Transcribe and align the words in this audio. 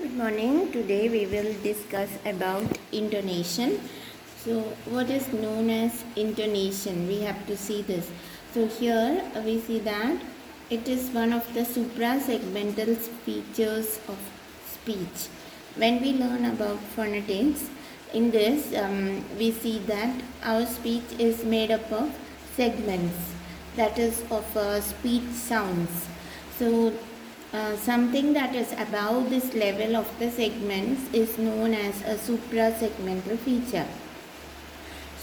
Good 0.00 0.16
morning. 0.16 0.72
Today 0.72 1.10
we 1.10 1.26
will 1.26 1.52
discuss 1.62 2.08
about 2.24 2.78
intonation. 2.90 3.78
So, 4.42 4.60
what 4.86 5.10
is 5.10 5.30
known 5.30 5.68
as 5.68 6.04
intonation? 6.16 7.06
We 7.06 7.20
have 7.20 7.46
to 7.48 7.54
see 7.54 7.82
this. 7.82 8.08
So, 8.54 8.66
here 8.66 9.22
we 9.44 9.60
see 9.60 9.78
that 9.80 10.22
it 10.70 10.88
is 10.88 11.10
one 11.10 11.34
of 11.34 11.52
the 11.52 11.66
suprasegmental 11.66 12.96
features 13.26 14.00
of 14.08 14.16
speech. 14.66 15.28
When 15.76 16.00
we 16.00 16.14
learn 16.14 16.46
about 16.46 16.78
phonetics, 16.96 17.68
in 18.14 18.30
this 18.30 18.74
um, 18.74 19.22
we 19.36 19.52
see 19.52 19.80
that 19.80 20.16
our 20.42 20.64
speech 20.64 21.12
is 21.18 21.44
made 21.44 21.70
up 21.70 21.92
of 21.92 22.08
segments, 22.56 23.34
that 23.76 23.98
is, 23.98 24.22
of 24.30 24.56
uh, 24.56 24.80
speech 24.80 25.28
sounds. 25.34 26.08
So, 26.58 26.94
uh, 27.52 27.76
something 27.76 28.32
that 28.32 28.54
is 28.54 28.72
above 28.72 29.30
this 29.30 29.54
level 29.54 29.96
of 29.96 30.06
the 30.18 30.30
segments 30.30 31.12
is 31.12 31.36
known 31.38 31.74
as 31.74 32.00
a 32.02 32.14
suprasegmental 32.14 33.38
feature. 33.38 33.86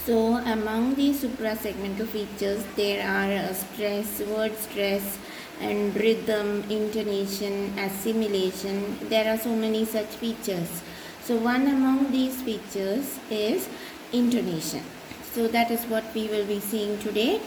So 0.04 0.36
among 0.36 0.94
these 0.94 1.22
suprasegmental 1.22 2.08
features 2.08 2.64
there 2.76 3.06
are 3.06 3.50
uh, 3.50 3.52
stress, 3.52 4.20
word 4.20 4.56
stress 4.56 5.18
and 5.60 5.94
rhythm, 5.96 6.64
intonation, 6.70 7.78
assimilation. 7.78 8.98
There 9.08 9.32
are 9.32 9.38
so 9.38 9.54
many 9.54 9.84
such 9.84 10.08
features. 10.16 10.82
So 11.22 11.36
one 11.36 11.66
among 11.66 12.10
these 12.10 12.40
features 12.42 13.18
is 13.30 13.68
intonation. 14.12 14.82
So 15.32 15.48
that 15.48 15.70
is 15.70 15.84
what 15.84 16.04
we 16.14 16.26
will 16.28 16.46
be 16.46 16.60
seeing 16.60 16.98
today. 16.98 17.40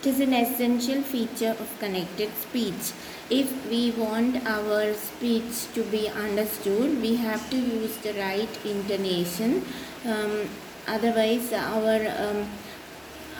It 0.00 0.06
is 0.06 0.20
an 0.20 0.32
essential 0.32 1.02
feature 1.02 1.56
of 1.58 1.78
connected 1.80 2.30
speech. 2.36 2.92
If 3.30 3.50
we 3.68 3.90
want 3.90 4.36
our 4.46 4.94
speech 4.94 5.66
to 5.74 5.82
be 5.82 6.08
understood, 6.08 7.02
we 7.02 7.16
have 7.16 7.50
to 7.50 7.56
use 7.56 7.96
the 7.96 8.12
right 8.12 8.64
intonation. 8.64 9.64
Um, 10.06 10.48
otherwise, 10.86 11.52
our 11.52 11.98
um, 12.16 12.46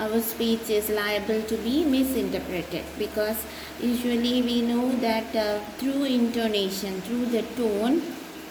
our 0.00 0.20
speech 0.20 0.68
is 0.68 0.90
liable 0.90 1.42
to 1.42 1.56
be 1.58 1.84
misinterpreted 1.84 2.84
because 2.98 3.36
usually 3.80 4.42
we 4.42 4.60
know 4.62 4.90
that 5.06 5.36
uh, 5.36 5.60
through 5.78 6.04
intonation, 6.06 7.00
through 7.02 7.26
the 7.26 7.42
tone, 7.54 8.02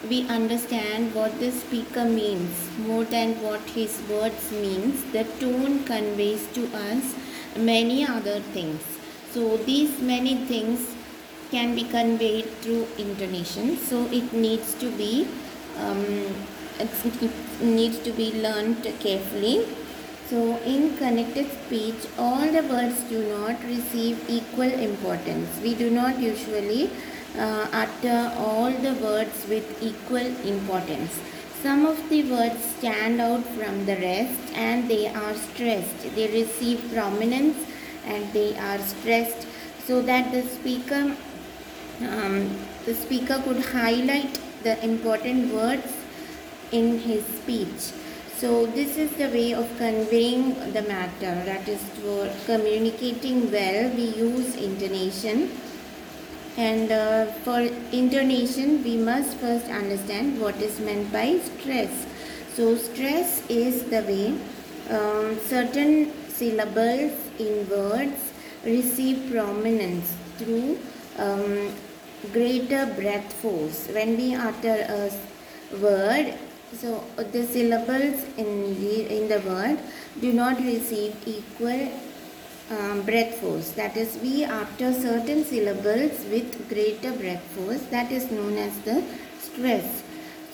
we 0.10 0.26
understand 0.30 1.14
what 1.14 1.38
the 1.42 1.52
speaker 1.52 2.06
means 2.06 2.70
more 2.88 3.04
than 3.04 3.36
what 3.44 3.62
his 3.78 4.02
words 4.10 4.52
means. 4.52 5.04
The 5.12 5.26
tone 5.42 5.84
conveys 5.84 6.48
to 6.54 6.68
us 6.90 7.16
many 7.58 8.06
other 8.06 8.40
things. 8.40 8.82
So 9.32 9.58
these 9.58 10.00
many 10.00 10.36
things 10.46 10.94
can 11.52 11.76
be 11.76 11.84
conveyed 11.84 12.46
through 12.62 12.88
intonation. 12.98 13.78
So 13.78 14.06
it 14.06 14.34
needs 14.34 14.74
to 14.76 14.90
be 14.92 15.28
um, 15.80 16.06
it 16.80 17.62
needs 17.62 18.00
to 18.00 18.12
be 18.12 18.42
learned 18.42 18.84
carefully. 19.00 19.66
So 20.30 20.58
in 20.58 20.98
connected 20.98 21.50
speech, 21.66 21.96
all 22.18 22.42
the 22.42 22.64
words 22.64 23.02
do 23.04 23.24
not 23.30 23.64
receive 23.64 24.30
equal 24.30 24.74
importance. 24.88 25.50
We 25.62 25.74
do 25.74 25.90
not 25.90 26.20
usually 26.20 26.90
uh, 27.38 27.68
utter 27.72 28.34
all 28.38 28.72
the 28.72 28.94
words 28.96 29.46
with 29.48 29.82
equal 29.82 30.28
importance. 30.46 31.18
Some 31.62 31.86
of 31.86 32.10
the 32.10 32.24
words 32.32 32.64
stand 32.78 33.20
out 33.20 33.44
from 33.44 33.86
the 33.86 33.96
rest 33.96 34.54
and 34.54 34.88
they 34.88 35.08
are 35.08 35.34
stressed. 35.34 36.16
They 36.16 36.28
receive 36.28 36.92
prominence 36.94 37.58
and 38.06 38.32
they 38.32 38.56
are 38.58 38.78
stressed 38.80 39.48
so 39.86 40.02
that 40.04 40.32
the 40.32 40.44
speaker 40.44 41.16
um, 42.02 42.56
the 42.86 42.94
speaker 42.94 43.42
could 43.44 43.64
highlight 43.66 44.40
the 44.62 44.84
important 44.84 45.54
words 45.54 45.94
in 46.72 47.00
his 47.00 47.26
speech. 47.26 47.92
So 48.38 48.68
this 48.68 48.98
is 48.98 49.10
the 49.14 49.30
way 49.30 49.54
of 49.54 49.68
conveying 49.78 50.54
the 50.74 50.84
matter. 50.84 51.34
That 51.46 51.68
is 51.68 51.82
for 52.02 52.30
communicating 52.46 53.52
well, 53.52 53.90
we 53.96 54.10
use 54.10 54.56
intonation. 54.56 55.50
And 56.58 56.92
uh, 56.92 57.28
for 57.46 57.60
intonation, 57.92 58.84
we 58.84 58.98
must 58.98 59.38
first 59.38 59.68
understand 59.68 60.42
what 60.42 60.56
is 60.56 60.80
meant 60.80 61.12
by 61.14 61.38
stress. 61.38 62.08
So 62.56 62.76
stress 62.76 63.48
is 63.48 63.84
the 63.84 64.02
way 64.02 64.40
um, 64.90 65.38
certain 65.40 66.12
syllables 66.30 67.14
in 67.38 67.70
words 67.70 68.34
receive 68.66 69.32
prominence 69.32 70.16
through 70.38 70.80
um, 71.18 71.74
greater 72.34 72.88
breath 72.88 73.32
force. 73.34 73.88
When 73.90 74.18
we 74.18 74.34
utter 74.34 74.86
a 74.90 75.12
word, 75.78 76.34
so 76.74 77.04
the 77.18 77.44
syllables 77.46 78.26
in 78.38 78.76
the 78.82 79.18
in 79.18 79.30
the 79.30 79.40
word 79.42 79.80
do 80.20 80.34
not 80.34 80.58
receive 80.60 81.16
equal 81.26 81.92
um, 82.70 83.02
breath 83.04 83.36
force. 83.40 83.72
That 83.72 83.96
is, 83.98 84.18
we 84.22 84.44
after 84.44 84.94
certain 84.94 85.46
syllables 85.46 86.26
with 86.32 86.70
greater 86.70 87.12
breath 87.12 87.44
force. 87.56 87.82
That 87.92 88.12
is 88.12 88.30
known 88.32 88.58
as 88.58 88.78
the 88.80 89.04
stress. 89.40 90.04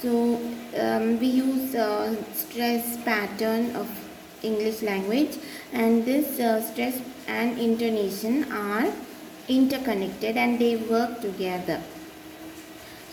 So 0.01 0.39
um, 0.77 1.19
we 1.19 1.27
use 1.27 1.75
uh, 1.75 2.15
stress 2.33 2.97
pattern 3.03 3.75
of 3.75 3.89
English 4.41 4.81
language, 4.81 5.37
and 5.71 6.03
this 6.05 6.39
uh, 6.39 6.61
stress 6.61 7.01
and 7.27 7.57
intonation 7.57 8.51
are 8.51 8.91
interconnected 9.47 10.35
and 10.35 10.59
they 10.59 10.75
work 10.75 11.21
together. 11.21 11.81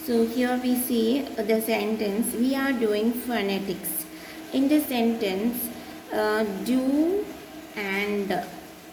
So 0.04 0.26
here 0.26 0.58
we 0.60 0.74
see 0.74 1.22
the 1.22 1.60
sentence, 1.62 2.34
we 2.34 2.56
are 2.56 2.72
doing 2.72 3.12
phonetics. 3.12 4.04
In 4.52 4.66
the 4.68 4.80
sentence, 4.80 5.68
uh, 6.12 6.42
do 6.64 7.24
and 7.76 8.32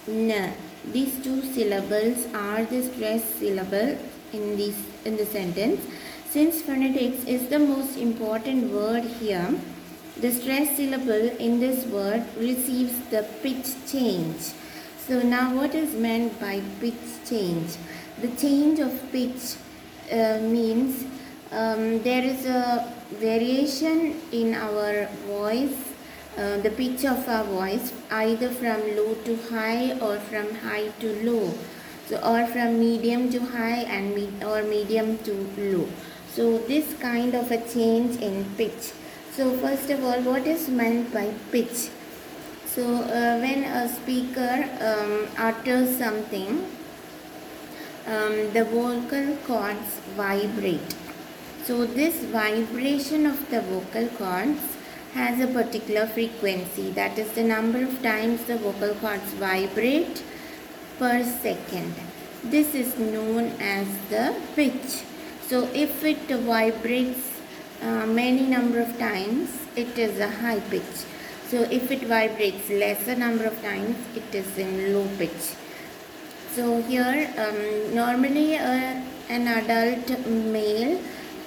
n, 0.08 0.54
these 0.92 1.22
two 1.24 1.42
syllables 1.54 2.26
are 2.34 2.64
the 2.66 2.84
stress 2.84 3.24
syllable 3.36 3.98
in, 4.34 4.58
this, 4.58 4.76
in 5.06 5.18
the 5.18 5.26
sentence. 5.26 5.82
Since 6.30 6.62
phonetics 6.62 7.24
is 7.26 7.48
the 7.48 7.60
most 7.60 7.98
important 7.98 8.72
word 8.72 9.04
here, 9.04 9.54
the 10.20 10.32
stress 10.32 10.76
syllable 10.76 11.30
in 11.38 11.60
this 11.60 11.86
word 11.86 12.26
receives 12.38 12.98
the 13.10 13.28
pitch 13.44 13.68
change. 13.92 14.54
So 15.08 15.22
now 15.22 15.56
what 15.56 15.74
is 15.74 15.94
meant 15.94 16.40
by 16.40 16.62
pitch 16.82 16.96
change? 17.30 17.76
The 18.22 18.30
change 18.30 18.80
of 18.80 19.12
pitch 19.12 19.56
uh, 20.12 20.40
means 20.42 21.06
um, 21.52 22.02
there 22.04 22.24
is 22.24 22.46
a 22.46 22.94
variation 23.12 24.20
in 24.32 24.54
our 24.54 25.08
voice, 25.28 25.78
uh, 26.38 26.58
the 26.58 26.70
pitch 26.70 27.04
of 27.04 27.28
our 27.28 27.44
voice, 27.44 27.92
either 28.12 28.50
from 28.50 28.82
low 28.96 29.16
to 29.26 29.36
high 29.50 29.98
or 30.00 30.18
from 30.18 30.54
high 30.56 30.90
to 31.00 31.14
low. 31.24 31.54
So, 32.08 32.18
or 32.18 32.46
from 32.48 32.80
medium 32.80 33.30
to 33.32 33.40
high 33.40 33.82
and 33.96 34.16
me- 34.16 34.46
or 34.46 34.62
medium 34.64 35.18
to 35.24 35.34
low. 35.58 35.88
So, 36.34 36.60
this 36.60 36.94
kind 37.02 37.34
of 37.34 37.52
a 37.52 37.58
change 37.74 38.22
in 38.22 38.46
pitch. 38.56 38.94
So, 39.36 39.58
first 39.58 39.90
of 39.90 40.04
all, 40.04 40.22
what 40.22 40.48
is 40.48 40.70
meant 40.70 41.12
by 41.14 41.34
pitch? 41.52 41.90
So, 42.66 42.86
uh, 42.86 43.40
when 43.40 43.64
a 43.64 43.90
speaker 43.90 44.70
um, 44.80 45.28
utters 45.38 45.98
something, 45.98 46.66
um, 48.06 48.36
the 48.54 48.64
vocal 48.64 49.36
cords 49.48 50.00
vibrate. 50.16 50.96
So, 51.66 51.86
this 51.86 52.24
vibration 52.40 53.26
of 53.26 53.50
the 53.50 53.62
vocal 53.62 54.08
cords 54.10 54.77
has 55.18 55.40
a 55.40 55.48
particular 55.48 56.06
frequency 56.06 56.90
that 56.92 57.18
is 57.18 57.32
the 57.34 57.44
number 57.44 57.84
of 57.84 58.02
times 58.02 58.46
the 58.46 58.58
vocal 58.58 58.94
cords 59.02 59.34
vibrate 59.44 60.24
per 61.00 61.24
second. 61.24 61.94
This 62.44 62.74
is 62.76 62.98
known 62.98 63.52
as 63.60 63.88
the 64.10 64.26
pitch. 64.56 65.04
So, 65.50 65.70
if 65.74 66.04
it 66.04 66.26
vibrates 66.30 67.40
uh, 67.82 68.06
many 68.06 68.48
number 68.56 68.80
of 68.80 68.98
times, 69.00 69.50
it 69.76 69.98
is 69.98 70.20
a 70.20 70.30
high 70.30 70.60
pitch. 70.72 71.06
So, 71.48 71.62
if 71.80 71.92
it 71.92 72.04
vibrates 72.04 72.70
lesser 72.70 73.16
number 73.16 73.46
of 73.46 73.62
times, 73.62 73.96
it 74.16 74.36
is 74.36 74.58
in 74.58 74.94
low 74.94 75.08
pitch. 75.18 75.56
So 76.58 76.82
here 76.82 77.32
um, 77.38 77.94
normally 77.94 78.56
uh, 78.58 79.00
an 79.30 79.48
adult 79.48 80.26
male 80.26 81.00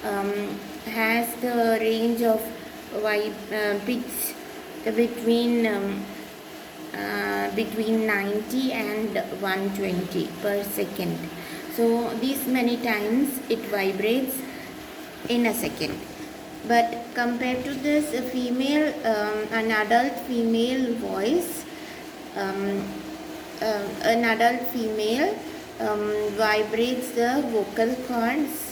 um, 0.05 0.31
has 0.85 1.27
the 1.41 1.77
range 1.81 2.21
of 2.21 2.39
wide 2.93 3.33
uh, 3.53 3.79
between 4.91 5.65
um, 5.67 6.03
uh, 6.93 7.55
between 7.55 8.05
90 8.05 8.71
and 8.73 9.15
120 9.41 10.27
per 10.41 10.63
second. 10.63 11.17
So 11.75 12.09
these 12.19 12.47
many 12.47 12.77
times 12.77 13.39
it 13.49 13.59
vibrates 13.71 14.35
in 15.29 15.45
a 15.45 15.53
second. 15.53 15.97
But 16.67 17.05
compared 17.15 17.63
to 17.63 17.73
this, 17.73 18.13
a 18.13 18.21
female, 18.21 18.93
um, 19.05 19.47
an 19.51 19.71
adult 19.71 20.19
female 20.27 20.93
voice 20.95 21.65
um, 22.35 22.83
uh, 23.61 23.87
an 24.03 24.23
adult 24.23 24.67
female 24.69 25.37
um, 25.79 26.11
vibrates 26.37 27.11
the 27.11 27.43
vocal 27.51 27.93
cords 28.07 28.70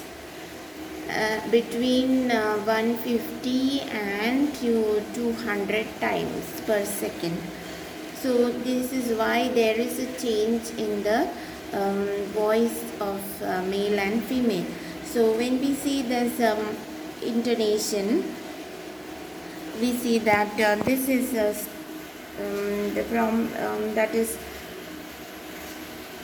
uh, 1.09 1.49
between 1.49 2.31
uh, 2.31 2.57
150 2.65 3.81
and 3.81 4.53
to 4.55 5.01
200 5.13 5.87
times 5.99 6.61
per 6.61 6.85
second. 6.85 7.37
So 8.15 8.51
this 8.51 8.91
is 8.91 9.17
why 9.17 9.49
there 9.49 9.75
is 9.75 9.99
a 9.99 10.07
change 10.19 10.69
in 10.77 11.03
the 11.03 11.29
um, 11.73 12.05
voice 12.33 12.83
of 12.99 13.21
uh, 13.41 13.61
male 13.63 13.99
and 13.99 14.23
female. 14.23 14.65
So 15.03 15.31
when 15.37 15.59
we 15.59 15.73
see 15.73 16.01
this 16.01 16.39
um, 16.39 16.75
intonation 17.21 18.23
we 19.79 19.93
see 19.93 20.19
that 20.19 20.59
uh, 20.59 20.83
this 20.83 21.07
is 21.07 21.33
uh, 21.33 21.55
um, 22.41 22.93
the 22.93 23.03
from 23.03 23.47
um, 23.65 23.95
that 23.95 24.13
is 24.13 24.37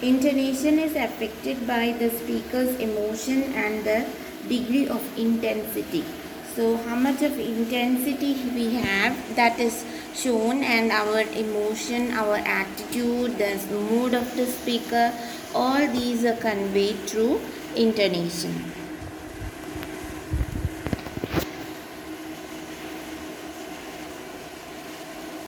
intonation 0.02 0.78
is 0.78 0.96
affected 0.96 1.66
by 1.66 1.94
the 2.00 2.10
speaker's 2.10 2.76
emotion 2.80 3.44
and 3.54 3.84
the 3.86 4.06
degree 4.48 4.88
of 4.88 5.02
intensity. 5.18 6.04
So 6.56 6.78
how 6.78 6.96
much 6.96 7.22
of 7.22 7.38
intensity 7.38 8.34
we 8.56 8.76
have 8.76 9.36
that 9.36 9.60
is 9.60 9.84
shown 10.14 10.64
and 10.64 10.92
our 10.92 11.20
emotion 11.44 12.12
our 12.12 12.38
attitude 12.38 13.38
the 13.38 13.52
mood 13.90 14.14
of 14.14 14.36
the 14.38 14.46
speaker 14.46 15.12
all 15.54 15.86
these 15.98 16.24
are 16.24 16.38
conveyed 16.38 16.96
through 17.10 17.42
intonation 17.76 18.56